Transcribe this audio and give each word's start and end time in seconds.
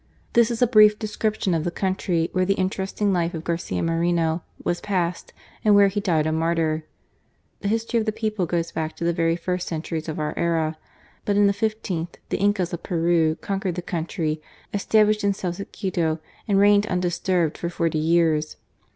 This 0.33 0.49
is 0.49 0.63
a 0.63 0.67
brief 0.67 0.97
description 0.97 1.53
of 1.53 1.63
the 1.63 1.69
country 1.69 2.29
where 2.31 2.43
the 2.43 2.55
interesting 2.55 3.13
life 3.13 3.35
of 3.35 3.43
Garcia 3.43 3.83
Moreno 3.83 4.41
was 4.63 4.81
passed, 4.81 5.31
and 5.63 5.75
where 5.75 5.89
he 5.89 5.99
died 5.99 6.25
a 6.25 6.31
martyr. 6.31 6.87
The 7.59 7.67
history 7.67 7.99
of 7.99 8.07
the 8.07 8.11
people 8.11 8.47
goes 8.47 8.71
back 8.71 8.95
to 8.95 9.03
the 9.03 9.13
very 9.13 9.35
first 9.35 9.67
centuries 9.67 10.09
of 10.09 10.17
our 10.17 10.33
era. 10.35 10.75
But 11.23 11.37
in 11.37 11.45
the 11.45 11.53
fifteenth, 11.53 12.17
the 12.29 12.37
Incas 12.39 12.73
of 12.73 12.81
Peru 12.81 13.35
conquered 13.41 13.75
the 13.75 13.83
country, 13.83 14.41
established 14.73 15.21
themselves 15.21 15.59
at 15.59 15.71
Quito, 15.71 16.17
and 16.47 16.57
reigned 16.57 16.87
undisturbed 16.87 17.55
for 17.59 17.69
forty 17.69 17.99
years. 17.99 18.57